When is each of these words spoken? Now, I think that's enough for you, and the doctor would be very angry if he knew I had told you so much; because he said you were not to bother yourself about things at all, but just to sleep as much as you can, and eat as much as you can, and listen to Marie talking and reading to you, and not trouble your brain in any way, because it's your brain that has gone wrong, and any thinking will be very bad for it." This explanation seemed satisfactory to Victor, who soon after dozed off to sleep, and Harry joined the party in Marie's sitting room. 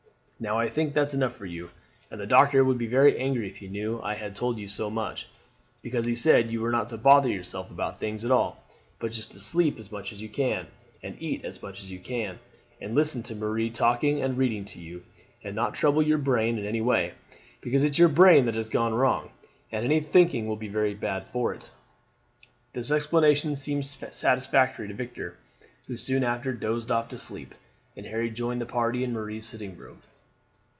Now, 0.43 0.57
I 0.57 0.67
think 0.69 0.95
that's 0.95 1.13
enough 1.13 1.35
for 1.35 1.45
you, 1.45 1.69
and 2.09 2.19
the 2.19 2.25
doctor 2.25 2.63
would 2.65 2.79
be 2.79 2.87
very 2.87 3.15
angry 3.15 3.47
if 3.47 3.57
he 3.57 3.67
knew 3.67 4.01
I 4.01 4.15
had 4.15 4.35
told 4.35 4.57
you 4.57 4.67
so 4.67 4.89
much; 4.89 5.29
because 5.83 6.07
he 6.07 6.15
said 6.15 6.49
you 6.49 6.61
were 6.61 6.71
not 6.71 6.89
to 6.89 6.97
bother 6.97 7.29
yourself 7.29 7.69
about 7.69 7.99
things 7.99 8.25
at 8.25 8.31
all, 8.31 8.57
but 8.97 9.11
just 9.11 9.29
to 9.33 9.39
sleep 9.39 9.77
as 9.77 9.91
much 9.91 10.11
as 10.11 10.19
you 10.19 10.29
can, 10.29 10.65
and 11.03 11.15
eat 11.19 11.45
as 11.45 11.61
much 11.61 11.79
as 11.81 11.91
you 11.91 11.99
can, 11.99 12.39
and 12.81 12.95
listen 12.95 13.21
to 13.21 13.35
Marie 13.35 13.69
talking 13.69 14.19
and 14.23 14.35
reading 14.35 14.65
to 14.65 14.79
you, 14.81 15.03
and 15.43 15.55
not 15.55 15.75
trouble 15.75 16.01
your 16.01 16.17
brain 16.17 16.57
in 16.57 16.65
any 16.65 16.81
way, 16.81 17.13
because 17.61 17.83
it's 17.83 17.99
your 17.99 18.09
brain 18.09 18.45
that 18.45 18.55
has 18.55 18.67
gone 18.67 18.95
wrong, 18.95 19.29
and 19.71 19.85
any 19.85 19.99
thinking 19.99 20.47
will 20.47 20.55
be 20.55 20.67
very 20.69 20.95
bad 20.95 21.23
for 21.23 21.53
it." 21.53 21.69
This 22.73 22.89
explanation 22.89 23.55
seemed 23.55 23.85
satisfactory 23.85 24.87
to 24.87 24.95
Victor, 24.95 25.37
who 25.85 25.95
soon 25.97 26.23
after 26.23 26.51
dozed 26.51 26.89
off 26.89 27.09
to 27.09 27.19
sleep, 27.19 27.53
and 27.95 28.07
Harry 28.07 28.31
joined 28.31 28.59
the 28.59 28.65
party 28.65 29.03
in 29.03 29.13
Marie's 29.13 29.45
sitting 29.45 29.77
room. 29.77 29.99